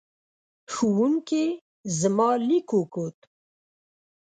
[0.73, 1.45] ښوونکې
[1.99, 3.17] زما لیک وکوت.